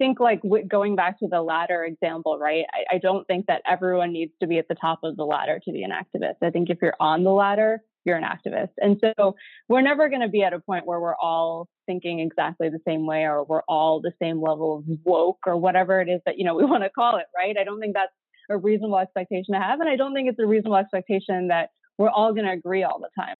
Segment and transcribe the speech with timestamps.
[0.00, 2.64] think like w- going back to the ladder example, right?
[2.72, 5.60] I, I don't think that everyone needs to be at the top of the ladder
[5.62, 6.36] to be an activist.
[6.42, 8.70] I think if you're on the ladder, you're an activist.
[8.78, 9.36] And so
[9.68, 13.06] we're never going to be at a point where we're all thinking exactly the same
[13.06, 16.44] way or we're all the same level of woke or whatever it is that, you
[16.44, 17.56] know, we want to call it, right?
[17.60, 18.12] I don't think that's
[18.48, 19.80] a reasonable expectation to have.
[19.80, 23.00] And I don't think it's a reasonable expectation that we're all going to agree all
[23.00, 23.36] the time.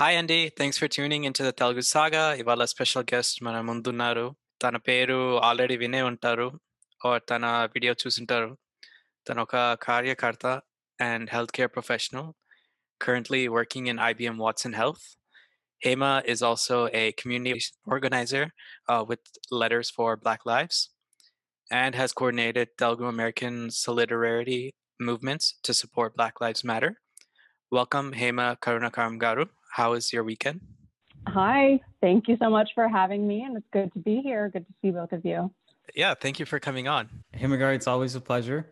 [0.00, 4.26] Hi అండి thanks for tuning in to the Telugu సాగా ఇవాళ special guest మన ముందున్నారు
[4.62, 6.48] తన పేరు already వినే ఉంటారు
[7.00, 8.50] or తన video చూసింటారు
[9.26, 9.56] తను ఒక
[9.88, 10.46] కార్యకర్త
[10.98, 12.30] and health care professional
[13.00, 15.16] currently working in IBM Watson Health.
[15.82, 18.44] Hema is also a community organizer
[18.88, 19.18] uh, with
[19.50, 20.90] Letters for Black Lives
[21.70, 26.92] and has coordinated Telugu American solidarity movements to support Black Lives Matter.
[27.69, 29.49] Welcome, Hema Karunakaram Garu.
[29.71, 30.61] How was your weekend?
[31.27, 34.47] Hi, thank you so much for having me, and it's good to be here.
[34.47, 35.51] Good to see both of you.
[35.93, 37.09] Yeah, thank you for coming on.
[37.35, 38.71] Hemagaru, it's always a pleasure.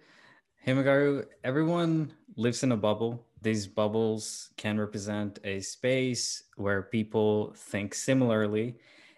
[0.65, 3.25] Hemagaru, everyone lives in a bubble.
[3.41, 8.77] These bubbles can represent a space where people think similarly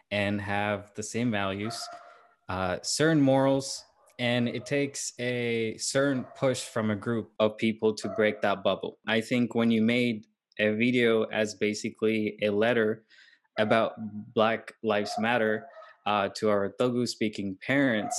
[0.10, 1.80] and have the same values,
[2.50, 3.86] uh, certain morals,
[4.20, 8.98] and it takes a certain push from a group of people to break that bubble.
[9.08, 10.26] I think when you made
[10.60, 13.04] a video as basically a letter
[13.60, 13.94] about
[14.34, 15.68] Black Lives Matter
[16.06, 18.18] uh, to our Telugu speaking parents,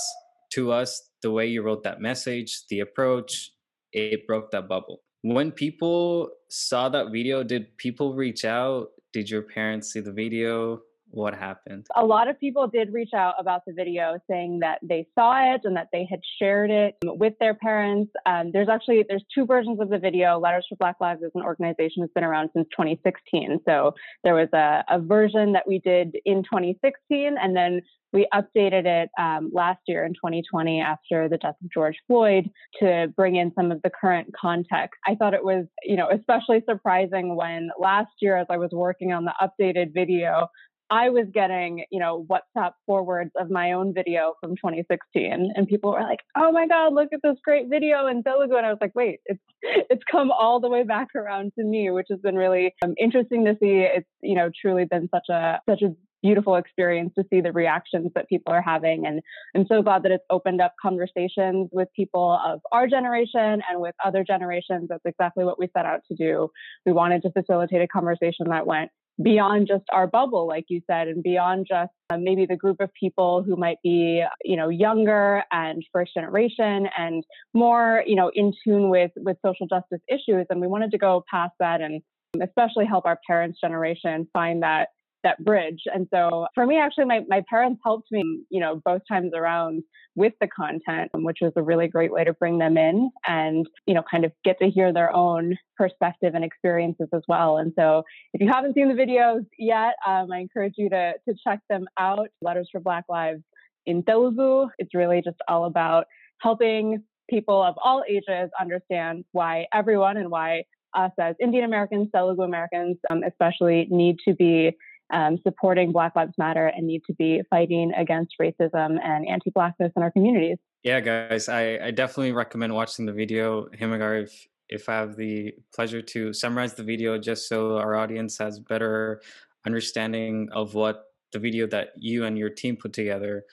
[0.51, 3.51] to us, the way you wrote that message, the approach,
[3.93, 5.01] it broke that bubble.
[5.21, 8.89] When people saw that video, did people reach out?
[9.13, 10.81] Did your parents see the video?
[11.11, 11.87] What happened?
[11.95, 15.61] A lot of people did reach out about the video saying that they saw it
[15.63, 18.11] and that they had shared it with their parents.
[18.25, 20.39] Um, there's actually there's two versions of the video.
[20.39, 23.59] Letters for Black Lives is an organization that's been around since 2016.
[23.65, 23.93] So
[24.23, 27.81] there was a, a version that we did in 2016, and then
[28.11, 32.49] we updated it um, last year in 2020 after the death of George Floyd
[32.79, 34.99] to bring in some of the current context.
[35.05, 39.13] I thought it was, you know, especially surprising when last year, as I was working
[39.13, 40.47] on the updated video,
[40.89, 45.91] I was getting, you know, WhatsApp forwards of my own video from 2016, and people
[45.91, 48.79] were like, "Oh my God, look at this great video in Telugu!" And I was
[48.81, 52.35] like, "Wait, it's it's come all the way back around to me," which has been
[52.35, 53.81] really um, interesting to see.
[53.81, 58.11] It's you know truly been such a such a beautiful experience to see the reactions
[58.15, 59.21] that people are having, and
[59.55, 63.95] I'm so glad that it's opened up conversations with people of our generation and with
[64.03, 64.87] other generations.
[64.89, 66.49] That's exactly what we set out to do.
[66.85, 68.89] We wanted to facilitate a conversation that went
[69.21, 72.89] beyond just our bubble, like you said, and beyond just uh, maybe the group of
[72.93, 78.53] people who might be, you know, younger and first generation and more, you know, in
[78.63, 80.45] tune with with social justice issues.
[80.49, 82.01] And we wanted to go past that and
[82.41, 84.89] especially help our parents' generation find that
[85.23, 85.81] that bridge.
[85.93, 89.83] And so for me, actually, my, my parents helped me, you know, both times around
[90.15, 93.93] with the content, which was a really great way to bring them in and, you
[93.93, 97.57] know, kind of get to hear their own perspective and experiences as well.
[97.57, 98.03] And so
[98.33, 101.85] if you haven't seen the videos yet, um, I encourage you to, to check them
[101.97, 102.29] out.
[102.41, 103.43] Letters for Black Lives
[103.85, 104.69] in Telugu.
[104.77, 106.05] It's really just all about
[106.41, 110.63] helping people of all ages understand why everyone and why
[110.95, 114.75] us as Indian Americans, Telugu Americans, um, especially need to be
[115.11, 120.03] um, supporting Black Lives Matter and need to be fighting against racism and anti-blackness in
[120.03, 120.57] our communities.
[120.83, 123.67] Yeah, guys, I, I definitely recommend watching the video.
[123.79, 128.37] Hemagar, if if I have the pleasure to summarize the video, just so our audience
[128.37, 129.21] has better
[129.65, 133.43] understanding of what the video that you and your team put together.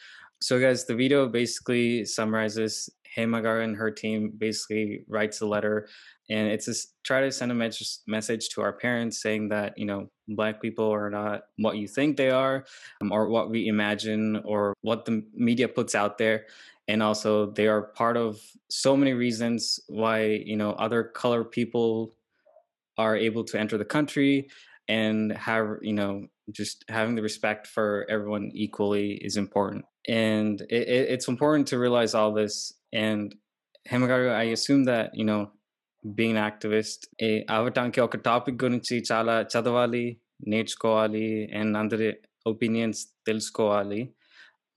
[0.43, 5.89] So, guys, the video basically summarizes Hemagar and her team basically writes a letter
[6.28, 9.87] and it's just try to send a message message to our parents saying that you
[9.87, 12.65] know black people are not what you think they are
[13.01, 16.47] um, or what we imagine or what the media puts out there
[16.89, 22.15] and also they are part of so many reasons why you know other color people
[22.99, 24.49] are able to enter the country
[24.89, 29.84] and have you know just having the respect for everyone equally is important.
[30.09, 33.34] And it, it, it's important to realize all this and
[33.89, 35.51] Hemagaru, I assume that you know
[36.05, 37.03] being activist
[37.49, 40.05] అవటానికి ఒక topic గురించి చాలా చదవాలి
[40.47, 41.28] నేర్చుకోవాలి
[41.59, 42.08] and అందరి
[42.47, 44.02] opinions తెలుసుకోవాలి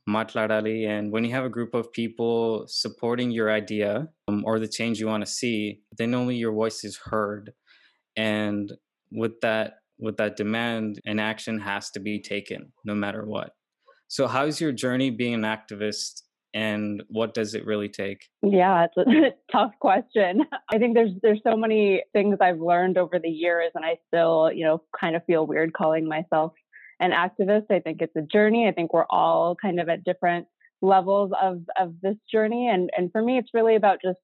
[0.07, 0.85] matladali.
[0.87, 5.01] And when you have a group of people supporting your idea um, or the change
[5.01, 7.53] you want to see, then only your voice is heard.
[8.17, 8.73] And
[9.11, 13.51] with that, with that demand, an action has to be taken no matter what.
[14.09, 16.23] So, how's your journey being an activist
[16.54, 18.28] And what does it really take?
[18.42, 20.42] Yeah, it's a tough question.
[20.72, 24.52] I think there's there's so many things I've learned over the years and I still,
[24.54, 26.54] you know, kind of feel weird calling myself
[27.00, 27.72] an activist.
[27.72, 28.68] I think it's a journey.
[28.68, 30.48] I think we're all kind of at different
[30.82, 34.18] levels of of this journey and and for me it's really about just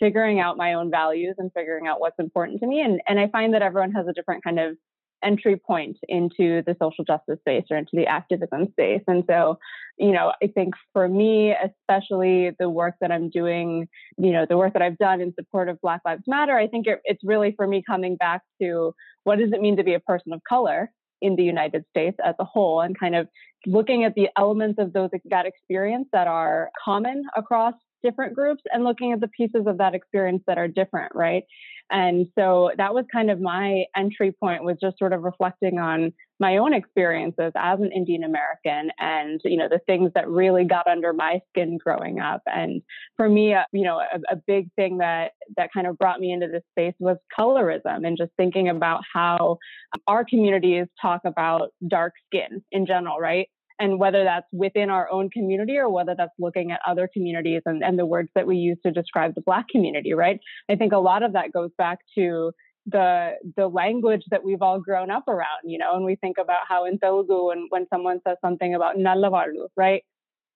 [0.00, 3.28] figuring out my own values and figuring out what's important to me and and I
[3.28, 4.76] find that everyone has a different kind of
[5.22, 9.02] entry point into the social justice space or into the activism space.
[9.06, 9.58] And so,
[9.98, 13.88] you know, I think for me, especially the work that I'm doing,
[14.18, 16.86] you know, the work that I've done in support of Black Lives Matter, I think
[16.86, 20.00] it, it's really for me coming back to what does it mean to be a
[20.00, 20.90] person of color
[21.20, 23.28] in the United States as a whole and kind of
[23.64, 28.84] looking at the elements of those that experience that are common across different groups and
[28.84, 31.44] looking at the pieces of that experience that are different, right?
[31.90, 36.12] And so that was kind of my entry point was just sort of reflecting on
[36.40, 40.86] my own experiences as an Indian American and, you know, the things that really got
[40.86, 42.40] under my skin growing up.
[42.46, 42.82] And
[43.16, 46.32] for me, uh, you know, a, a big thing that, that kind of brought me
[46.32, 49.58] into this space was colorism and just thinking about how
[50.06, 53.48] our communities talk about dark skin in general, right?
[53.82, 57.82] And whether that's within our own community or whether that's looking at other communities and,
[57.82, 60.38] and the words that we use to describe the black community right?
[60.70, 62.52] I think a lot of that goes back to
[62.86, 66.62] the the language that we've all grown up around you know and we think about
[66.68, 70.02] how in telugu and when someone says something about nallavalu right?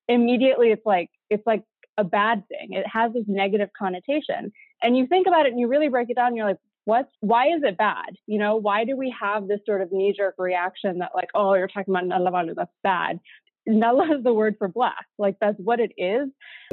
[0.08, 1.62] Immediately it's like it's like
[1.99, 2.69] a bad thing.
[2.72, 4.52] It has this negative connotation.
[4.82, 7.12] And you think about it and you really break it down and you're like what's
[7.21, 10.35] why is it bad you know why do we have this sort of knee jerk
[10.38, 13.21] reaction that like oh you're talking about nallavalu that's bad
[13.69, 15.06] Nalla is the word for black.
[15.19, 16.29] Like that's what it is.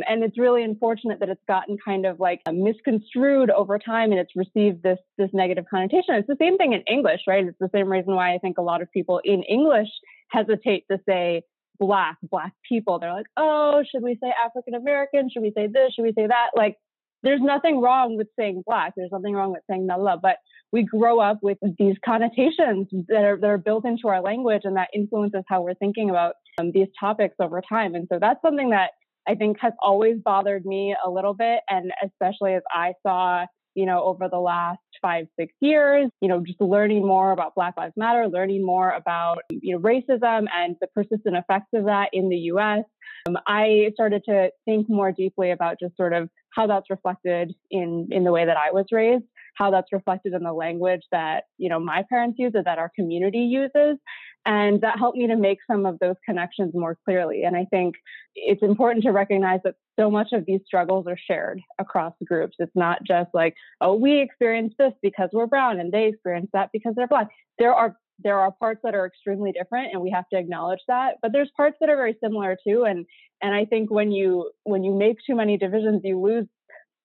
[0.08, 4.36] And it's really unfortunate that it's gotten kind of like misconstrued over time and it's
[4.36, 6.16] received this this negative connotation.
[6.16, 7.46] It's the same thing in English, right?
[7.46, 9.90] It's the same reason why I think a lot of people in English
[10.30, 11.42] hesitate to say
[11.80, 13.00] black, black people.
[13.00, 15.30] They're like, oh, should we say African American?
[15.32, 15.94] Should we say this?
[15.96, 16.52] Should we say that?
[16.56, 16.78] Like
[17.24, 18.94] there's nothing wrong with saying black.
[18.96, 20.38] There's nothing wrong with saying nalla, but
[20.72, 24.76] we grow up with these connotations that are, that are built into our language and
[24.76, 27.96] that influences how we're thinking about um, these topics over time.
[27.96, 28.92] And so that's something that
[29.28, 31.62] I think has always bothered me a little bit.
[31.70, 36.44] And especially as I saw, you know, over the last five, six years, you know,
[36.46, 40.88] just learning more about Black Lives Matter, learning more about, you know, racism and the
[40.94, 42.84] persistent effects of that in the US,
[43.28, 48.08] um, I started to think more deeply about just sort of how that's reflected in
[48.12, 49.24] in the way that I was raised,
[49.56, 52.92] how that's reflected in the language that you know my parents use or that our
[52.96, 53.98] community uses,
[54.46, 57.44] and that helped me to make some of those connections more clearly.
[57.44, 57.96] And I think
[58.36, 62.56] it's important to recognize that so much of these struggles are shared across groups.
[62.60, 66.70] It's not just like, oh, we experience this because we're brown and they experience that
[66.74, 67.28] because they're black.
[67.58, 71.16] There are there are parts that are extremely different and we have to acknowledge that
[71.24, 73.08] but there's parts that are very similar too and
[73.42, 76.46] and i think when you when you make too many divisions you lose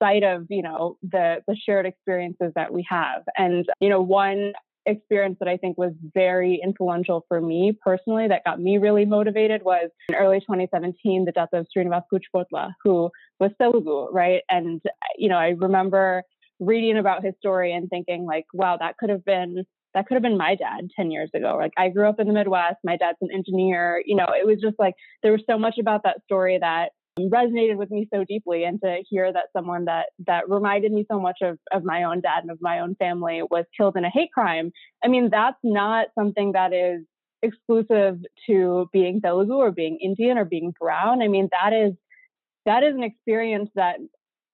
[0.03, 4.53] sight of you know the the shared experiences that we have and you know one
[4.89, 9.63] experience that i think was very influential for me personally that got me really motivated
[9.63, 14.81] was in early 2017 the death of srinivas kuchibhotla who was telugu right and
[15.17, 16.23] you know i remember
[16.61, 19.65] reading about his story and thinking like wow that could have been
[19.95, 21.57] that could have been my dad 10 years ago.
[21.59, 24.03] Like I grew up in the Midwest, my dad's an engineer.
[24.05, 27.77] You know, it was just like there was so much about that story that resonated
[27.77, 31.39] with me so deeply and to hear that someone that that reminded me so much
[31.43, 34.33] of of my own dad and of my own family was killed in a hate
[34.33, 34.71] crime.
[35.05, 37.03] I mean, that's not something that is
[37.43, 41.23] exclusive to being Telugu or being Indian or being brown.
[41.23, 41.95] I mean, that is
[42.67, 43.97] that is an experience that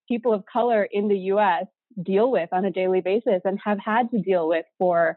[0.09, 1.67] people of color in the US
[2.03, 5.17] deal with on a daily basis and have had to deal with for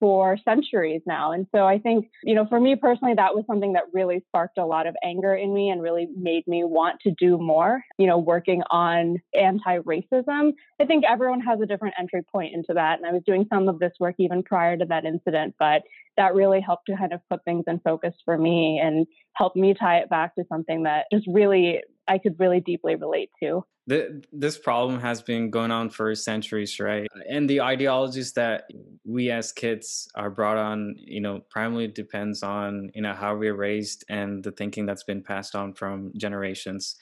[0.00, 1.32] for centuries now.
[1.32, 4.58] And so I think, you know, for me personally, that was something that really sparked
[4.58, 8.06] a lot of anger in me and really made me want to do more, you
[8.06, 10.52] know, working on anti racism.
[10.80, 12.98] I think everyone has a different entry point into that.
[12.98, 15.82] And I was doing some of this work even prior to that incident, but
[16.16, 19.74] that really helped to kind of put things in focus for me and help me
[19.74, 24.22] tie it back to something that just really I could really deeply relate to the,
[24.32, 27.06] this problem has been going on for centuries, right?
[27.28, 28.64] And the ideologies that
[29.04, 33.54] we as kids are brought on, you know, primarily depends on, you know, how we're
[33.54, 36.96] raised and the thinking that's been passed on from generations.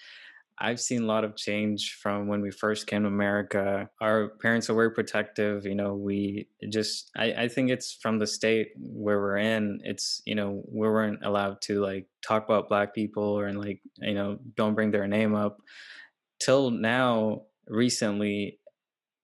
[0.60, 3.88] I've seen a lot of change from when we first came to America.
[4.00, 5.66] Our parents are very protective.
[5.66, 9.80] You know, we just, I, I think it's from the state where we're in.
[9.82, 14.14] It's, you know, we weren't allowed to like talk about Black people or like, you
[14.14, 15.58] know, don't bring their name up.
[16.40, 18.58] Till now, recently,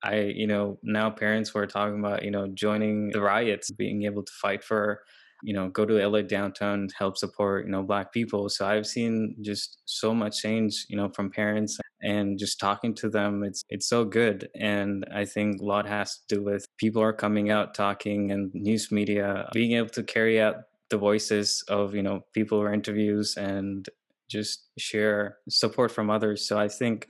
[0.02, 4.24] I, you know, now parents were talking about, you know, joining the riots, being able
[4.24, 5.00] to fight for
[5.42, 8.48] you know go to LA downtown help support you know black people.
[8.48, 13.08] So I've seen just so much change you know from parents and just talking to
[13.08, 14.48] them it's it's so good.
[14.54, 18.50] And I think a lot has to do with people are coming out talking and
[18.54, 20.56] news media being able to carry out
[20.90, 23.88] the voices of you know people or interviews and
[24.28, 26.46] just share support from others.
[26.46, 27.08] So I think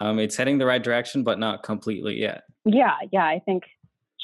[0.00, 2.42] um, it's heading the right direction but not completely yet.
[2.64, 3.64] Yeah yeah I think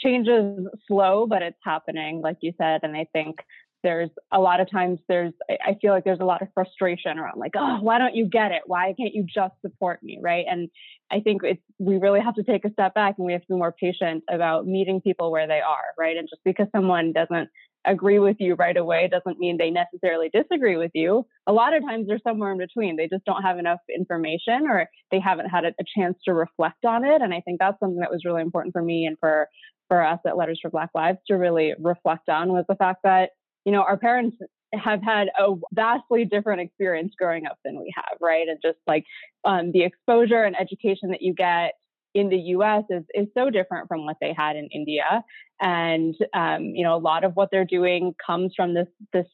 [0.03, 2.81] change is slow, but it's happening, like you said.
[2.83, 3.37] And I think
[3.83, 7.39] there's a lot of times there's I feel like there's a lot of frustration around
[7.39, 8.63] like, oh, why don't you get it?
[8.67, 10.19] Why can't you just support me?
[10.21, 10.45] Right.
[10.49, 10.69] And
[11.11, 13.49] I think it's we really have to take a step back and we have to
[13.49, 16.17] be more patient about meeting people where they are, right?
[16.17, 17.49] And just because someone doesn't
[17.87, 21.27] agree with you right away doesn't mean they necessarily disagree with you.
[21.47, 22.97] A lot of times they're somewhere in between.
[22.97, 27.05] They just don't have enough information or they haven't had a, chance to reflect on
[27.05, 27.23] it.
[27.23, 29.49] And I think that's something that was really important for me and for
[29.91, 33.31] for us at Letters for Black Lives to really reflect on was the fact that,
[33.65, 34.37] you know, our parents
[34.73, 38.47] have had a vastly different experience growing up than we have, right?
[38.47, 39.05] And just like
[39.45, 41.73] um, the exposure and education that you get
[42.15, 45.25] in the US is, is so different from what they had in India.
[45.61, 49.27] And, um, you know, a lot of what they're doing comes from this, this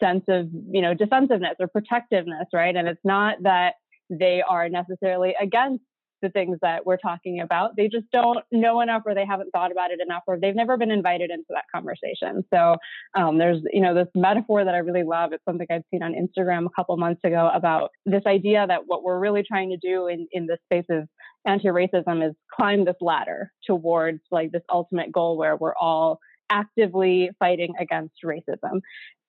[0.00, 2.74] sense of, you know, defensiveness or protectiveness, right?
[2.74, 3.74] And it's not that
[4.10, 5.84] they are necessarily against
[6.22, 7.76] the things that we're talking about.
[7.76, 10.76] They just don't know enough or they haven't thought about it enough or they've never
[10.76, 12.44] been invited into that conversation.
[12.52, 12.76] So
[13.14, 15.32] um, there's, you know, this metaphor that I really love.
[15.32, 19.02] It's something I've seen on Instagram a couple months ago about this idea that what
[19.02, 21.08] we're really trying to do in, in this space of
[21.46, 26.20] anti-racism is climb this ladder towards like this ultimate goal where we're all
[26.52, 28.80] actively fighting against racism.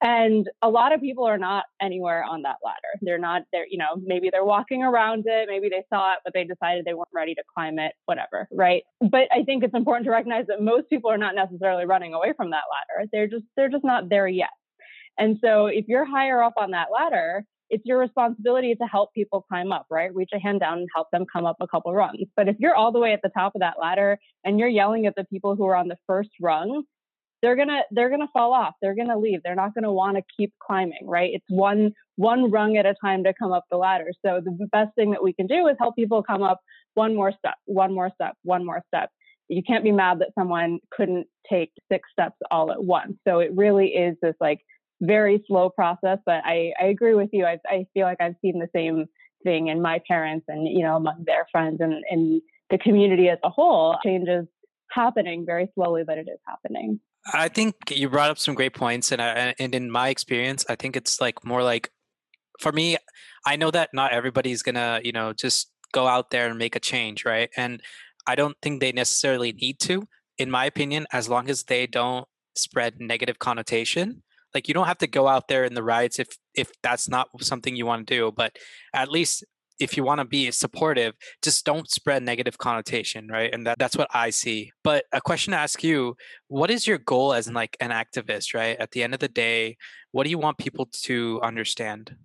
[0.01, 2.99] And a lot of people are not anywhere on that ladder.
[3.01, 6.33] They're not there, you know, maybe they're walking around it, maybe they saw it, but
[6.33, 8.83] they decided they weren't ready to climb it, whatever, right?
[8.99, 12.33] But I think it's important to recognize that most people are not necessarily running away
[12.35, 13.07] from that ladder.
[13.13, 14.49] They're just they're just not there yet.
[15.17, 19.45] And so if you're higher up on that ladder, it's your responsibility to help people
[19.47, 20.13] climb up, right?
[20.13, 22.27] Reach a hand down and help them come up a couple rungs.
[22.35, 25.05] But if you're all the way at the top of that ladder and you're yelling
[25.05, 26.83] at the people who are on the first rung,
[27.43, 28.73] they're gonna they're gonna fall off.
[28.81, 29.41] They're gonna leave.
[29.43, 31.29] They're not gonna want to keep climbing right?
[31.33, 34.11] It's one one rung at a time to come up the ladder.
[34.25, 36.61] So the best thing that we can do is help people come up
[36.93, 39.09] one more step one more step one more step.
[39.49, 43.17] You can't be mad that someone couldn't take six steps all at once.
[43.27, 44.61] So it really is this like
[45.01, 47.45] very slow process but i i agree with you.
[47.45, 49.05] I, I feel like i've seen the same
[49.43, 53.39] thing in my parents and you know among their friends and in the community as
[53.43, 53.97] a whole.
[54.01, 54.45] Changes
[54.89, 59.11] happening very slowly but it is happening I think you brought up some great points,
[59.11, 61.89] and I, and in my experience, I think it's like more like
[62.59, 62.97] for me,
[63.45, 66.79] I know that not everybody's gonna you know just go out there and make a
[66.79, 67.49] change, right?
[67.55, 67.81] And
[68.27, 72.27] I don't think they necessarily need to, in my opinion, as long as they don't
[72.55, 74.23] spread negative connotation.
[74.53, 77.29] Like you don't have to go out there in the riots if if that's not
[77.41, 78.57] something you want to do, but
[78.93, 79.43] at least
[79.79, 83.53] if you want to be supportive, just don't spread negative connotation, right?
[83.53, 84.71] And that, that's what I see.
[84.83, 86.15] But a question to ask you,
[86.47, 88.77] what is your goal as like an activist, right?
[88.79, 89.77] At the end of the day,
[90.11, 92.15] what do you want people to understand?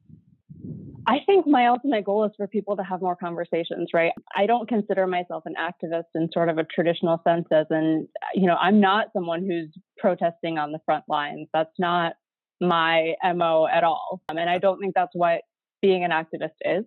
[1.06, 4.12] I think my ultimate goal is for people to have more conversations, right?
[4.36, 8.46] I don't consider myself an activist in sort of a traditional sense as in, you
[8.46, 11.48] know, I'm not someone who's protesting on the front lines.
[11.54, 12.12] That's not
[12.60, 14.20] my MO at all.
[14.28, 15.40] Um, and I don't think that's what
[15.80, 16.84] being an activist is.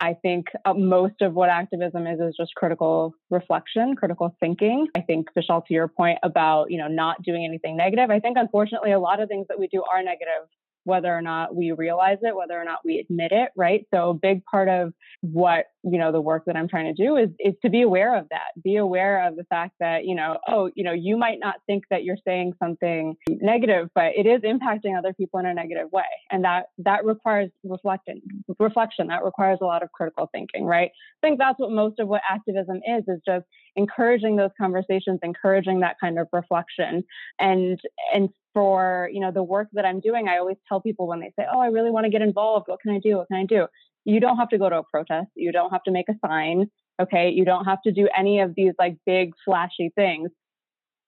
[0.00, 4.86] I think uh, most of what activism is is just critical reflection, critical thinking.
[4.96, 8.36] I think Vishal, to your point about you know not doing anything negative, I think
[8.38, 10.48] unfortunately a lot of things that we do are negative
[10.84, 13.86] whether or not we realize it, whether or not we admit it, right?
[13.92, 17.16] So a big part of what, you know, the work that I'm trying to do
[17.16, 18.62] is is to be aware of that.
[18.62, 21.84] Be aware of the fact that, you know, oh, you know, you might not think
[21.90, 26.04] that you're saying something negative, but it is impacting other people in a negative way.
[26.30, 28.22] And that that requires reflection
[28.58, 29.08] reflection.
[29.08, 30.90] That requires a lot of critical thinking, right?
[31.22, 33.44] I think that's what most of what activism is, is just
[33.76, 37.04] encouraging those conversations, encouraging that kind of reflection.
[37.38, 37.78] And
[38.14, 41.32] and for you know the work that i'm doing i always tell people when they
[41.38, 42.66] say oh i really want to get involved.
[42.68, 43.18] What can i do?
[43.18, 43.66] What can i do?
[44.04, 45.28] You don't have to go to a protest.
[45.36, 47.30] You don't have to make a sign okay?
[47.30, 50.30] You don't have to do any of these like big flashy things.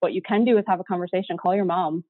[0.00, 1.36] What you can do is have a conversation.
[1.36, 2.04] Call your mom.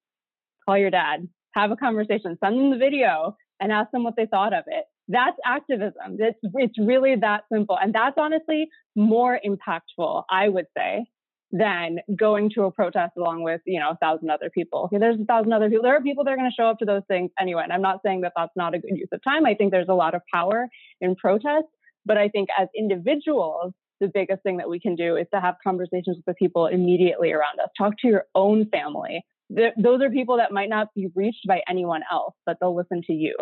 [0.64, 1.28] Call your dad.
[1.54, 2.38] Have a conversation.
[2.42, 4.84] Send them the video and ask them what they thought of it.
[5.08, 6.16] That's activism.
[6.18, 11.06] It's it's really that simple, and that's honestly more impactful, I would say,
[11.52, 14.85] than going to a protest along with you know a thousand other people.
[14.85, 15.82] Okay, There's a thousand other people.
[15.85, 17.62] There are people that are going to show up to those things anyway.
[17.62, 19.44] And I'm not saying that that's not a good use of time.
[19.44, 20.66] I think there's a lot of power
[21.00, 21.66] in protest,
[22.06, 25.56] but I think as individuals, the biggest thing that we can do is to have
[25.62, 27.68] conversations with the people immediately around us.
[27.78, 29.23] Talk to your own family.
[29.50, 33.12] those are people that might not be reached by anyone else, but they'll listen to
[33.12, 33.37] you.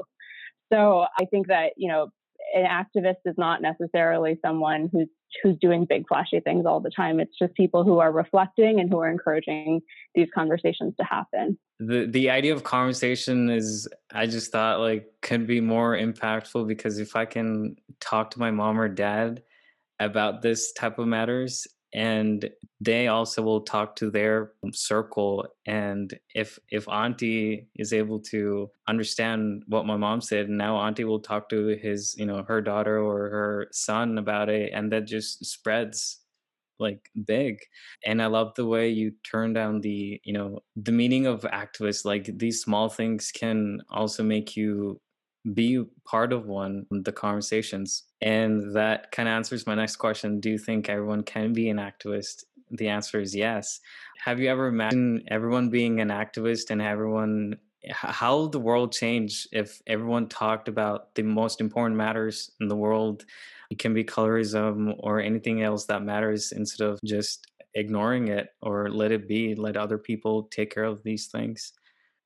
[0.72, 2.08] So I think that, you know,
[2.54, 5.08] an activist is not necessarily someone who's
[5.42, 7.20] who's doing big flashy things all the time.
[7.20, 9.80] It's just people who are reflecting and who are encouraging
[10.14, 11.58] these conversations to happen.
[11.78, 16.98] The the idea of conversation is I just thought like could be more impactful because
[16.98, 19.42] if I can talk to my mom or dad
[19.98, 22.48] about this type of matters and
[22.80, 29.62] they also will talk to their circle and if if auntie is able to understand
[29.66, 33.28] what my mom said now auntie will talk to his you know her daughter or
[33.30, 36.20] her son about it and that just spreads
[36.78, 37.58] like big.
[38.06, 42.04] And i love the way you turn down the you know the meaning of activists
[42.04, 45.00] like these small things can also make you
[45.54, 48.04] be part of one the conversations.
[48.20, 50.40] And that kind of answers my next question.
[50.40, 52.44] Do you think everyone can be an activist?
[52.70, 53.80] The answer is yes.
[54.24, 57.56] Have you ever imagined everyone being an activist and everyone
[57.92, 63.24] how the world change if everyone talked about the most important matters in the world?
[63.70, 68.90] It can be colorism or anything else that matters instead of just ignoring it or
[68.90, 71.72] let it be let other people take care of these things.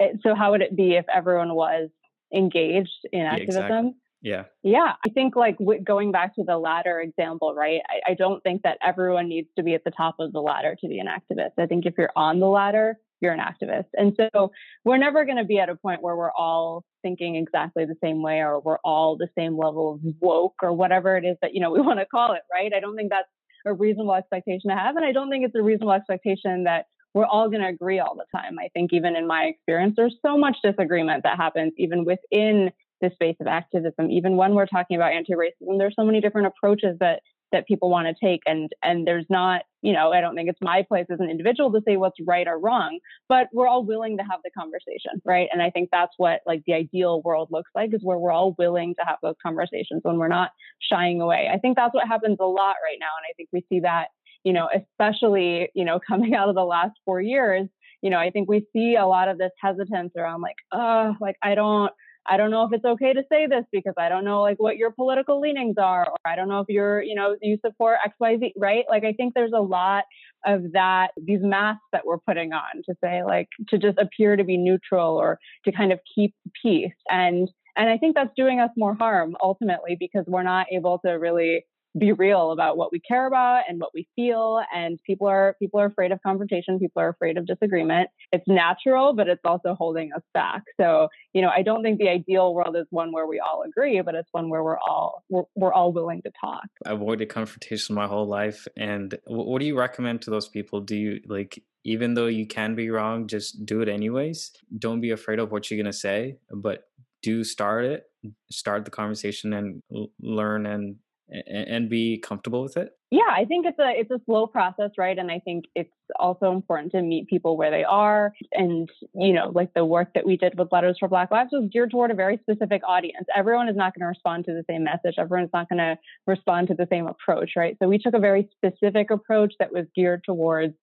[0.01, 1.91] Eh, so how would it be if everyone was
[2.35, 3.57] engaged in activism.
[3.63, 3.95] Yeah, exactly.
[4.23, 4.45] yeah.
[4.63, 4.93] Yeah.
[5.07, 7.81] I think like w- going back to the ladder example, right?
[7.89, 10.77] I, I don't think that everyone needs to be at the top of the ladder
[10.81, 11.53] to be an activist.
[11.59, 13.87] I think if you're on the ladder, you're an activist.
[13.95, 14.51] And so
[14.85, 18.23] we're never going to be at a point where we're all thinking exactly the same
[18.23, 21.61] way or we're all the same level of woke or whatever it is that, you
[21.61, 22.73] know, we want to call it, right?
[22.75, 23.29] I don't think that's
[23.67, 24.97] a reasonable expectation to have.
[24.97, 28.17] And I don't think it's a reasonable expectation that we're all going to agree all
[28.17, 28.59] the time.
[28.59, 33.11] I think even in my experience, there's so much disagreement that happens even within the
[33.15, 34.11] space of activism.
[34.11, 37.21] Even when we're talking about anti-racism, there's so many different approaches that
[37.55, 40.59] that people want to take and and there's not you know i don't think it's
[40.61, 44.17] my place as an individual to say what's right or wrong but we're all willing
[44.17, 47.71] to have the conversation right and i think that's what like the ideal world looks
[47.75, 51.49] like is where we're all willing to have those conversations when we're not shying away
[51.53, 54.09] i think that's what happens a lot right now and i think we see that
[54.45, 57.69] you know, especially, you know, coming out of the last four years,
[58.03, 61.37] you know, I think we see a lot of this hesitance around like, oh, like
[61.43, 61.91] I don't,
[62.27, 64.77] I don't know if it's okay to say this because I don't know like what
[64.77, 68.53] your political leanings are, or I don't know if you're, you know, you support XYZ,
[68.57, 68.85] right?
[68.89, 70.05] Like I think there's a lot
[70.47, 74.45] of that, these masks that we're putting on to say like to just appear to
[74.45, 76.93] be neutral or to kind of keep peace.
[77.11, 81.13] And and I think that's doing us more harm ultimately because we're not able to
[81.13, 81.65] really
[81.99, 85.81] be real about what we care about and what we feel and people are people
[85.81, 88.09] are afraid of confrontation people are afraid of disagreement.
[88.33, 90.63] It's natural but it's also holding us back.
[90.81, 94.01] So you know i don't think the ideal world is one where we all agree
[94.01, 96.67] but it's one where we're all we're, we're all willing to talk.
[96.85, 100.81] I avoided confrontation my whole life and what do you recommend to those people?
[100.81, 104.53] Do you like even though you can be wrong just do it anyways.
[104.79, 106.89] Don't be afraid of what you're going to say but
[107.23, 108.05] do start it
[108.51, 109.83] start the conversation and
[110.21, 110.97] learn and
[111.29, 112.91] and be comfortable with it?
[113.11, 115.19] Yeah i think it's a it's a slow process right?
[115.19, 119.51] And i think it's also important to meet people where they are and you know
[119.55, 122.15] like the work that we did with letters for black lives was geared toward a
[122.15, 123.27] very specific audience.
[123.35, 125.15] Everyone is not going to respond to the same message.
[125.19, 127.77] Everyone's not going to respond to the same approach right?
[127.81, 130.75] So we took a very specific approach that was geared towards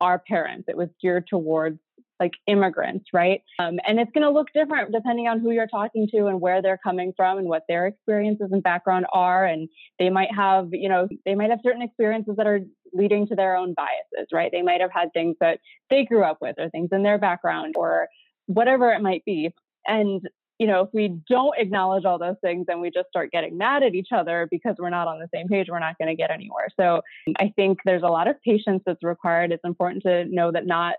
[0.00, 0.64] our parents.
[0.68, 1.78] It was geared towards
[2.20, 3.42] like immigrants, right?
[3.58, 6.60] Um, and it's going to look different depending on who you're talking to and where
[6.60, 9.46] they're coming from and what their experiences and background are.
[9.46, 12.60] And they might have, you know, they might have certain experiences that are
[12.92, 14.50] leading to their own biases, right?
[14.52, 17.74] They might have had things that they grew up with or things in their background
[17.76, 18.08] or
[18.46, 19.54] whatever it might be.
[19.86, 20.20] And
[20.60, 23.82] you know, if we don't acknowledge all those things and we just start getting mad
[23.82, 26.30] at each other because we're not on the same page, we're not going to get
[26.30, 26.68] anywhere.
[26.78, 27.00] So
[27.38, 29.52] I think there's a lot of patience that's required.
[29.52, 30.96] It's important to know that not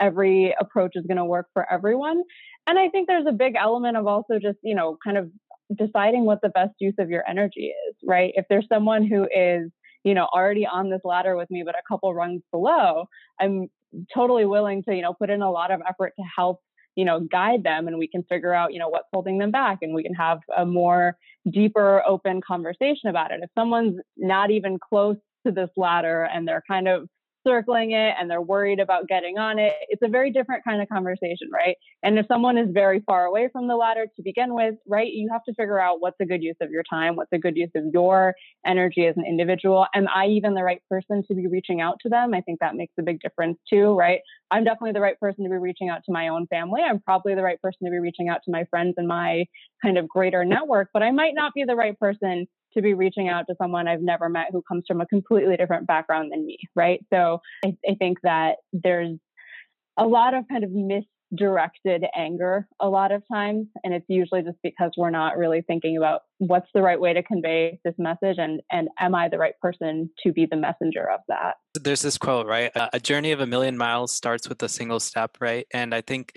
[0.00, 2.22] every approach is going to work for everyone.
[2.66, 5.30] And I think there's a big element of also just, you know, kind of
[5.76, 8.32] deciding what the best use of your energy is, right?
[8.36, 9.70] If there's someone who is,
[10.04, 13.06] you know, already on this ladder with me, but a couple rungs below,
[13.40, 13.68] I'm
[14.12, 16.60] totally willing to, you know, put in a lot of effort to help,
[16.96, 19.78] you know, guide them and we can figure out, you know, what's holding them back
[19.82, 21.16] and we can have a more
[21.50, 23.40] deeper, open conversation about it.
[23.42, 27.08] If someone's not even close to this ladder and they're kind of
[27.46, 29.72] circling it and they're worried about getting on it.
[29.88, 31.76] It's a very different kind of conversation, right?
[32.02, 35.28] And if someone is very far away from the ladder to begin with, right, you
[35.32, 37.70] have to figure out what's a good use of your time, what's a good use
[37.74, 38.34] of your
[38.66, 39.86] energy as an individual.
[39.94, 42.34] Am I even the right person to be reaching out to them?
[42.34, 44.20] I think that makes a big difference too, right?
[44.50, 46.82] I'm definitely the right person to be reaching out to my own family.
[46.82, 49.44] I'm probably the right person to be reaching out to my friends and my
[49.82, 53.28] kind of greater network, but I might not be the right person to be reaching
[53.28, 56.58] out to someone I've never met who comes from a completely different background than me,
[56.74, 57.00] right?
[57.12, 59.18] So I, I think that there's
[59.96, 63.66] a lot of kind of misdirected anger a lot of times.
[63.84, 67.22] And it's usually just because we're not really thinking about what's the right way to
[67.22, 71.20] convey this message and, and am I the right person to be the messenger of
[71.28, 71.56] that?
[71.74, 72.70] There's this quote, right?
[72.92, 75.66] A journey of a million miles starts with a single step, right?
[75.72, 76.36] And I think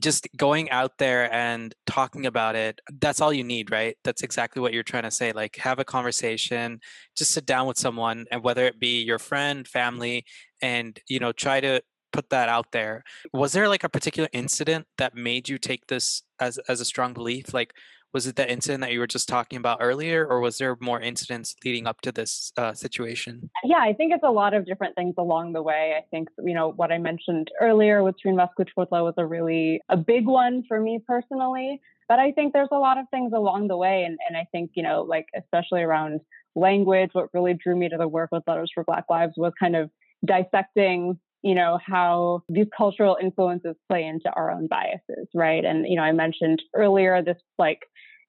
[0.00, 3.96] just going out there and talking about it that's all you need right?
[4.04, 6.80] That's exactly what you're trying to say like have a conversation
[7.16, 10.24] just sit down with someone and whether it be your friend family
[10.60, 13.02] and you know try to put that out there.
[13.32, 17.12] Was there like a particular incident that made you take this as as a strong
[17.14, 17.52] belief?
[17.52, 17.72] Like
[18.12, 21.00] was it the incident that you were just talking about earlier or was there more
[21.00, 23.50] incidents leading up to this uh, situation?
[23.64, 25.94] Yeah i think it's a lot of different things along the way.
[25.96, 29.96] I think you know what i mentioned earlier with Srinivas Kuchibhotla was a really a
[29.96, 33.76] big one for me personally but i think there's a lot of things along the
[33.76, 36.20] way and, and i think you know like especially around
[36.54, 39.76] language what really drew me to the work with letters for black lives was kind
[39.76, 39.90] of
[40.24, 45.64] dissecting you know how these cultural influences play into our own biases right?
[45.64, 47.80] And you know i mentioned earlier this like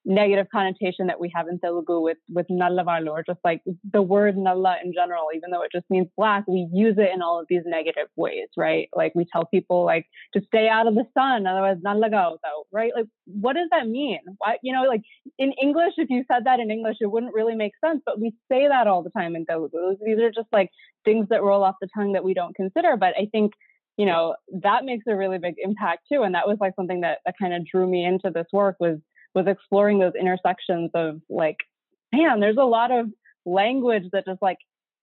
[0.04, 3.62] negative connotation that we have in Telugu with with nallavalu or just like
[3.92, 7.22] the word nalla in general, even though it just means black, we use it in
[7.22, 8.88] all of these negative ways, right?
[8.94, 12.92] Like we tell people like to stay out of the sun, otherwise nallagao, though, right?
[12.94, 14.20] Like what does that mean?
[14.38, 15.02] Why you know, like
[15.38, 18.34] in English, if you said that in English, it wouldn't really make sense, but we
[18.50, 19.96] say that all the time in Telugu.
[20.04, 20.70] These are just like
[21.04, 22.96] things that roll off the tongue that we don't consider.
[22.96, 23.52] But I think
[23.96, 27.18] you know that makes a really big impact too and that was like something that,
[27.24, 28.98] that kind of drew me into this work was
[29.34, 31.58] was exploring those intersections of like,
[32.12, 33.06] man, there's a lot of
[33.44, 34.58] language that just like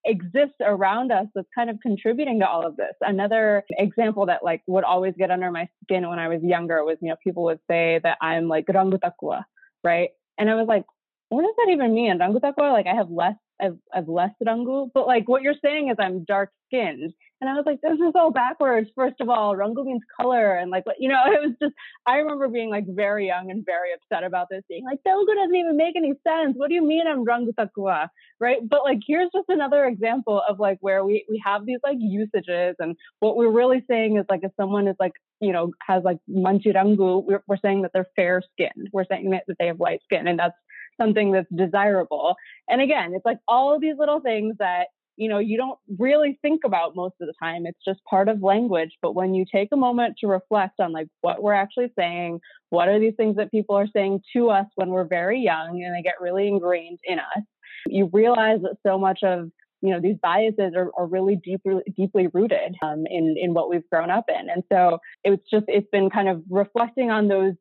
[0.05, 2.93] exists around us that's kind of contributing to all of this.
[3.01, 6.97] Another example that like would always get under my skin when I was younger was,
[7.01, 9.43] you know, people would say that I'm like rangutakwa,
[9.83, 10.09] right?
[10.37, 10.85] And I was like,
[11.29, 12.17] what does that even mean?
[12.17, 15.97] Rangutakwa, like I have less I've, I've less rangu, but like what you're saying is
[15.99, 17.13] I'm dark skinned.
[17.41, 18.91] And I was like, this is all backwards.
[18.95, 20.53] First of all, rangu means color.
[20.55, 21.73] And like, you know, it was just,
[22.05, 25.55] I remember being like very young and very upset about this, being like, Telugu doesn't
[25.55, 26.53] even make any sense.
[26.55, 28.09] What do you mean I'm rangu takua?
[28.39, 28.57] Right.
[28.67, 32.75] But like, here's just another example of like where we, we have these like usages.
[32.77, 36.17] And what we're really saying is like, if someone is like, you know, has like
[36.29, 38.89] manchirangu, we're, we're saying that they're fair skinned.
[38.93, 40.27] We're saying that, that they have white skin.
[40.27, 40.55] And that's
[40.99, 42.35] something that's desirable.
[42.67, 44.87] And again, it's like all of these little things that
[45.21, 48.41] you know you don't really think about most of the time it's just part of
[48.41, 52.39] language but when you take a moment to reflect on like what we're actually saying
[52.69, 55.95] what are these things that people are saying to us when we're very young and
[55.95, 57.43] they get really ingrained in us
[57.87, 59.49] you realize that so much of
[59.81, 63.87] you know these biases are, are really deeply deeply rooted um, in in what we've
[63.91, 64.49] grown up in.
[64.49, 67.53] And so it's just it's been kind of reflecting on those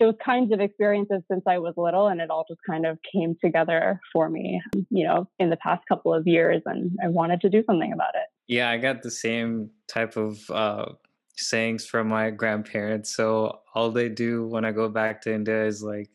[0.00, 3.36] those kinds of experiences since I was little, and it all just kind of came
[3.42, 7.50] together for me, you know, in the past couple of years, and I wanted to
[7.50, 8.26] do something about it.
[8.48, 10.86] Yeah, I got the same type of uh,
[11.36, 13.14] sayings from my grandparents.
[13.14, 16.10] So all they do when I go back to India is like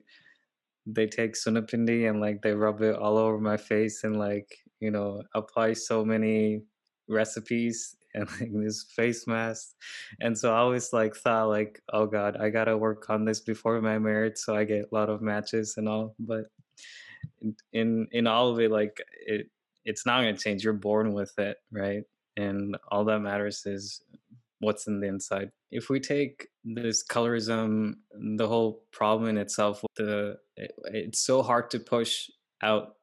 [0.85, 4.91] they take sunapindi and like they rub it all over my face and like you
[4.91, 6.61] know apply so many
[7.07, 9.75] recipes and like this face mask
[10.21, 13.81] and so i always like thought like oh god i gotta work on this before
[13.81, 16.45] my marriage so i get a lot of matches and all but
[17.71, 19.47] in in, all of it like it
[19.85, 22.03] it's not to change you're born with it right?
[22.37, 24.01] And all that matters is
[24.59, 25.51] what's in the inside.
[25.71, 27.95] If we take this colorism
[28.37, 32.29] the whole problem in itself the it, it's so hard to push
[32.61, 32.95] out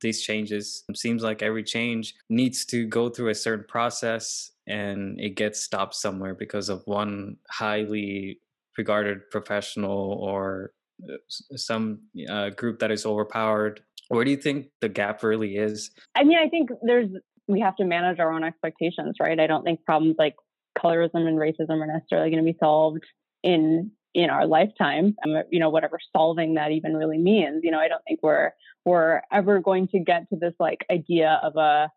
[0.00, 0.84] these changes.
[0.88, 5.60] It seems like every change needs to go through a certain process and it gets
[5.60, 8.40] stopped somewhere because of one highly
[8.76, 11.16] regarded professional or uh,
[11.56, 13.80] some uh, group that is overpowered.
[14.08, 15.90] Where do you think the gap really is?
[16.14, 17.10] I mean, I think there's
[17.46, 19.40] we have to manage our own expectations, right?
[19.40, 20.36] I don't think problems like
[20.76, 23.04] colorism and racism are necessarily going to be solved
[23.42, 27.78] in in our lifetime um, you know whatever solving that even really means you know
[27.78, 28.50] i don't think we're
[28.84, 31.90] we're ever going to get to this like idea of a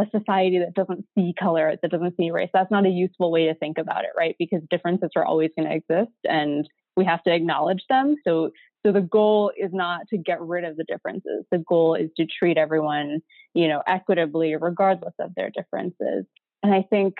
[0.00, 3.46] a society that doesn't see color that doesn't see race that's not a useful way
[3.46, 7.22] to think about it right because differences are always going to exist and we have
[7.22, 8.16] to acknowledge them.
[8.26, 8.50] So
[8.84, 11.44] so the goal is not to get rid of the differences.
[11.50, 13.20] The goal is to treat everyone,
[13.54, 16.26] you know, equitably regardless of their differences.
[16.62, 17.18] And I think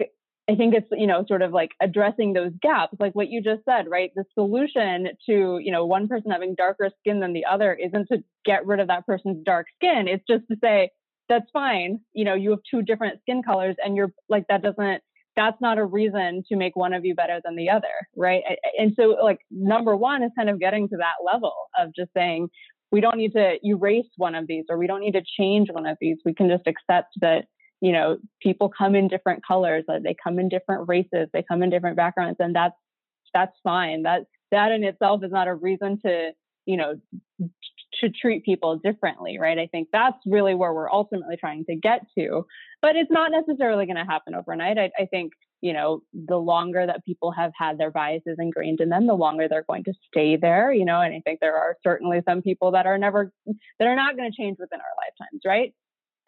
[0.51, 3.65] I think it's, you know, sort of like addressing those gaps, like what you just
[3.67, 4.11] said, right?
[4.17, 8.25] The solution to, you know, one person having darker skin than the other isn't to
[8.47, 10.09] get rid of that person's dark skin.
[10.09, 10.91] It's just to say,
[11.29, 12.01] that's fine.
[12.15, 15.03] You know, you have two different skin colors and you're like, that doesn't,
[15.37, 18.09] that's not a reason to make one of you better than the other.
[18.17, 18.43] Right.
[18.79, 22.49] And so, like, number one is kind of getting to that level of just saying,
[22.91, 25.87] we don't need to erase one of these or we don't need to change one
[25.87, 26.17] of these.
[26.25, 27.45] We can just accept that
[27.81, 31.62] you know, people come in different colors, uh, they come in different races, they come
[31.62, 32.75] in different backgrounds, and that's
[33.35, 34.03] that's fine.
[34.03, 36.33] That that in itself is not a reason to,
[36.67, 36.95] you know,
[38.01, 39.59] to treat people differently, right?
[39.59, 42.47] I think that's really where we're ultimately trying to get to.
[42.81, 44.79] But it's not necessarily going to happen overnight.
[44.79, 48.88] I, I think, you know, the longer that people have had their biases ingrained in
[48.91, 51.77] them, the longer they're going to stay there, you know, and I think there are
[51.83, 53.33] certainly some people that are never,
[53.79, 55.75] that are not going to change within our lifetimes, right?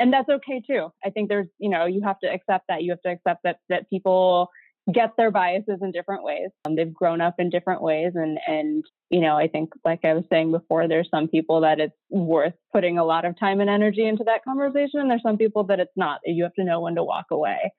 [0.01, 0.89] And that's okay too.
[1.05, 2.83] I think there's, you know, you have to accept that.
[2.83, 4.51] You have to accept that that people
[4.93, 6.49] get their biases in different ways.
[6.65, 10.15] Um, they've grown up in different ways, and and you know, I think, like I
[10.15, 13.71] was saying before, there's some people that it's worth putting a lot of time and
[13.71, 16.21] energy into that conversation, and there's some people that it's not.
[16.25, 17.73] You have to know when to walk away,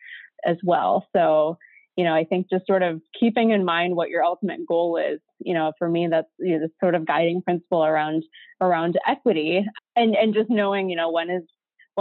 [0.45, 1.07] as well.
[1.13, 1.57] So.
[1.97, 5.19] You know, I think just sort of keeping in mind what your ultimate goal is.
[5.39, 8.23] You know, for me, that's you know, the sort of guiding principle around
[8.61, 9.65] around equity,
[9.97, 11.43] and and just knowing, you know, when is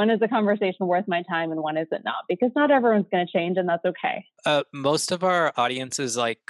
[0.00, 2.24] when is a conversation worth my time and when is it not?
[2.26, 4.24] Because not everyone's going to change, and that's okay.
[4.46, 6.40] Uh, most of our audiences, like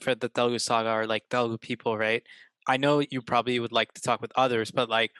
[0.00, 2.22] for the Telugu saga, are like Telugu people, right?
[2.66, 5.10] I know you probably would like to talk with others, but like,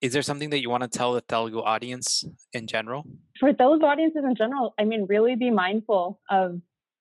[0.00, 3.02] is there something that you want to tell the Telugu audience in general?
[3.40, 6.60] For those audiences in general, I mean, really be mindful of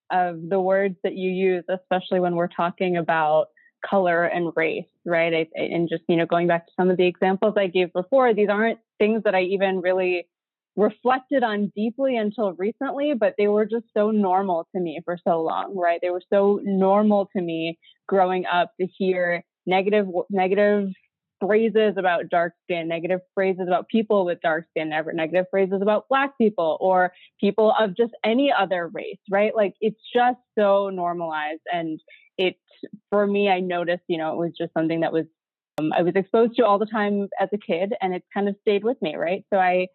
[0.09, 3.49] of the words that you use, especially when we're talking about
[3.87, 5.33] color and race, right?
[5.33, 8.33] I, and just, you know, going back to some of the examples I gave before,
[8.33, 10.27] these aren't things that I even really
[10.75, 15.41] reflected on deeply until recently, but they were just so normal to me for so
[15.41, 15.99] long, right?
[16.01, 20.89] They were so normal to me growing up to hear negative, negative
[21.39, 26.07] phrases about dark skin, negative phrases about people with dark skin, never negative phrases about
[26.09, 29.55] black people or people of just any other race, right?
[29.55, 31.61] Like it's just so normalized.
[31.71, 31.99] And
[33.09, 35.25] for me, I noticed, you know, it was just something that was,
[35.79, 38.55] um, I was exposed to all the time as a kid and it's kind of
[38.61, 39.43] stayed with me, right?
[39.51, 39.87] So I,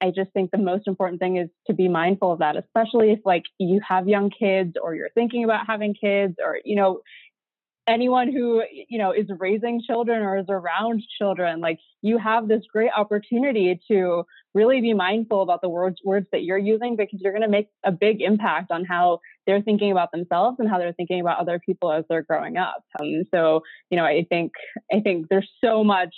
[0.00, 3.20] I just think the most important thing is to be mindful of that, especially if
[3.24, 7.00] like you have young kids or you're thinking about having kids or, you know,
[7.88, 12.62] anyone who you know is raising children or is around children like you have this
[12.72, 17.32] great opportunity to really be mindful about the words words that you're using because you're
[17.32, 20.92] going to make a big impact on how they're thinking about themselves and how they're
[20.92, 22.82] thinking about other people as they're growing up.
[23.00, 24.52] Um, so you know i think
[24.92, 26.14] i think there's so much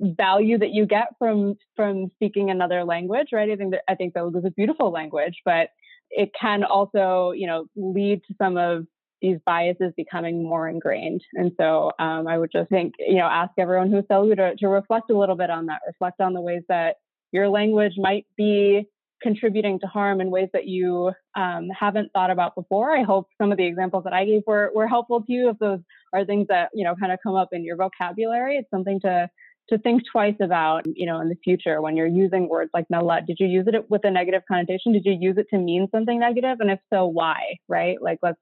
[0.00, 3.50] value that you get from from speaking another language right?
[3.50, 5.68] I think that i think that was a beautiful language but
[6.10, 8.86] it can also you know lead to some of
[9.22, 11.22] these biases becoming more ingrained.
[11.34, 14.68] And so um, I would just think, you know, ask everyone who's Telugu to, to
[14.68, 16.96] reflect a little bit on that, reflect on the ways that
[17.30, 18.88] your language might be
[19.22, 22.94] contributing to harm in ways that you um, haven't thought about before.
[22.94, 25.48] I hope some of the examples that I gave were, were helpful to you.
[25.48, 25.78] If those
[26.12, 29.30] are things that, you know, kind of come up in your vocabulary, it's something to
[29.68, 33.26] to think twice about, you know, in the future when you're using words like nalat.
[33.26, 34.92] Did you use it with a negative connotation?
[34.92, 36.58] Did you use it to mean something negative?
[36.58, 37.58] And if so, why?
[37.68, 37.96] Right?
[38.02, 38.40] Like let's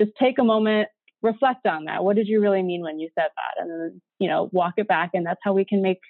[0.00, 0.88] just take a moment,
[1.22, 2.02] reflect on that.
[2.02, 3.62] What did you really mean when you said that?
[3.62, 5.10] And then, you know, walk it back.
[5.14, 6.00] And that's how we can make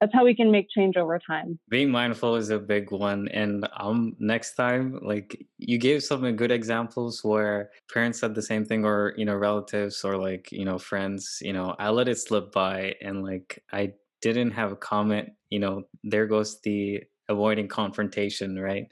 [0.00, 1.58] that's how we can make change over time.
[1.70, 3.28] Being mindful is a big one.
[3.28, 8.64] And um next time, like you gave some good examples where parents said the same
[8.66, 12.18] thing or, you know, relatives or like, you know, friends, you know, I let it
[12.18, 17.68] slip by and like I didn't have a comment, you know, there goes the avoiding
[17.68, 18.86] confrontation, right?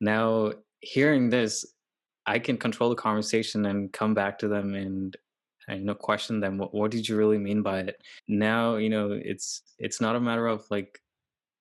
[0.00, 1.64] Now hearing this,
[2.26, 5.16] I can control the conversation and come back to them and,
[5.68, 6.58] and you know question them.
[6.58, 8.02] What, what did you really mean by it?
[8.28, 11.00] Now you know it's it's not a matter of like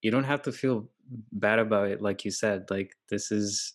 [0.01, 0.89] you don't have to feel
[1.31, 2.01] bad about it.
[2.01, 3.73] Like you said, like this is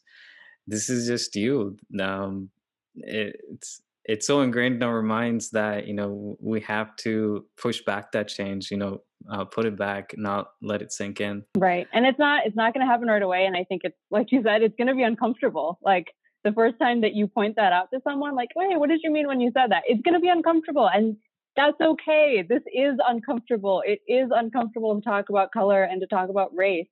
[0.67, 1.77] this is just you.
[2.01, 2.51] Um,
[2.95, 7.83] it, it's it's so ingrained in our minds that you know we have to push
[7.83, 11.87] back that change you know uh, put it back not let it sink in right
[11.93, 14.33] and it's not it's not going to happen right away and i think it's like
[14.33, 16.07] you said it's going to be uncomfortable like
[16.45, 19.11] the first time that you point that out to someone, like, wait, what did you
[19.11, 19.83] mean when you said that?
[19.87, 20.89] It's going to be uncomfortable.
[20.93, 21.17] And
[21.57, 22.45] that's okay.
[22.49, 23.83] This is uncomfortable.
[23.85, 26.87] It is uncomfortable to talk about color and to talk about race.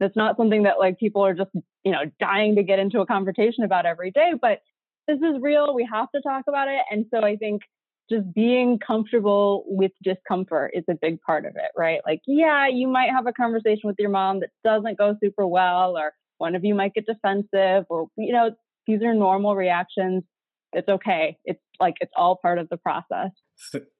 [0.00, 1.50] That's not something that like people are just,
[1.84, 4.60] you know, dying to get into a conversation about every day, but
[5.06, 5.74] this is real.
[5.74, 6.82] We have to talk about it.
[6.90, 7.62] And so I think
[8.10, 12.00] just being comfortable with discomfort is a big part of it, right?
[12.06, 15.96] Like, yeah, you might have a conversation with your mom that doesn't go super well,
[15.96, 18.50] or one of you might get defensive, or, you know,
[18.88, 20.24] these are normal reactions.
[20.72, 21.38] It's okay.
[21.44, 23.30] It's like, it's all part of the process.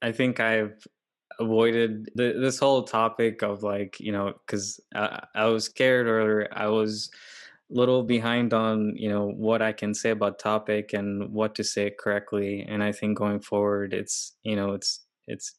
[0.02, 0.74] I think I've
[1.38, 6.48] avoided the, this whole topic of like, you know, because I, I was scared or
[6.50, 7.10] I was
[7.70, 11.62] a little behind on you know what i can say about topic and what to
[11.62, 15.54] say correctly and i think going forward it's you know it's it's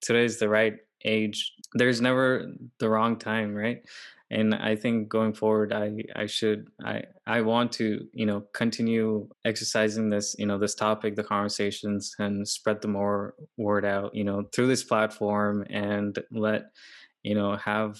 [0.00, 2.46] today's the right age there's never
[2.78, 3.82] the wrong time right
[4.30, 9.26] and i think going forward i i should i i want to you know continue
[9.44, 14.24] exercising this you know this topic the conversations and spread the more word out you
[14.24, 16.70] know through this platform and let
[17.22, 17.98] you know have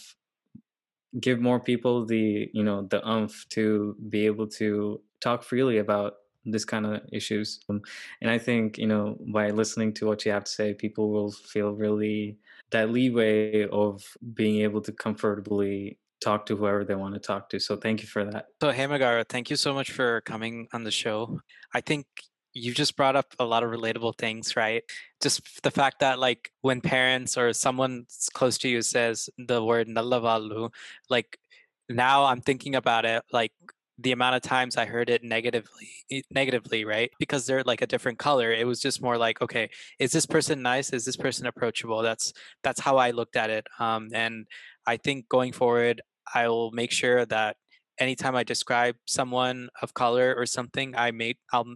[1.20, 6.14] give more people the you know the umph to be able to talk freely about
[6.44, 7.60] this kind of issues.
[7.68, 11.32] And i think you know by listening to what you have to say people will
[11.32, 12.38] feel really
[12.70, 17.58] that leeway of being able to comfortably talk to whoever they want to talk to
[17.58, 20.90] so thank you for that so Hemagaru thank you so much for coming on the
[20.90, 21.40] show
[21.74, 22.06] i think
[22.58, 24.82] you just brought up a lot of relatable things, right?
[25.20, 29.88] Just the fact that like when parents or someone close to you says the word
[29.88, 30.70] nallavalu,
[31.08, 31.38] like
[31.88, 33.52] now I'm thinking about it like
[34.00, 35.88] the amount of times I heard it negatively
[36.30, 37.10] negatively, right?
[37.18, 38.52] Because they're like a different color.
[38.52, 40.92] It was just more like, okay, is this person nice?
[40.92, 42.02] Is this person approachable?
[42.02, 42.32] That's
[42.62, 43.66] that's how I looked at it.
[43.78, 44.46] Um, and
[44.86, 46.00] I think going forward,
[46.32, 47.56] I will make sure that
[47.98, 51.66] anytime I describe someone of color or something, I may I'll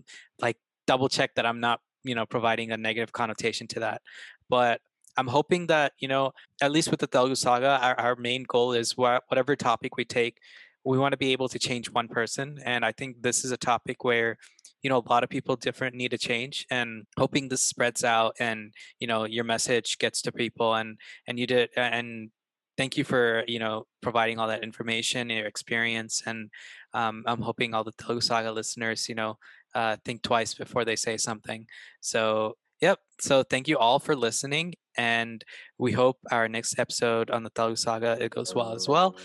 [0.41, 0.57] like
[0.87, 4.01] double check that I'm not, you know, providing a negative connotation to that.
[4.49, 4.81] But
[5.17, 6.33] I'm hoping that, you know,
[6.63, 10.05] at least with the Telugu Saga, our, our main goal is wh- whatever topic we
[10.05, 10.39] take,
[10.85, 12.59] we want to be able to change one person.
[12.64, 14.37] And I think this is a topic where,
[14.83, 18.35] you know, a lot of people different need to change and hoping this spreads out
[18.40, 22.31] and, you know, your message gets to people and, and you did, and
[22.77, 26.23] thank you for, you know, providing all that information, your experience.
[26.27, 26.51] And
[26.95, 29.38] um, I'm hoping all the Telugu Saga listeners, you know,
[29.75, 31.66] uh, think twice before they say something.
[32.01, 32.99] So, yep.
[33.21, 34.75] So, thank you all for listening.
[34.97, 35.45] And
[35.79, 39.16] we hope our next episode on the Telugu Saga it goes well as well.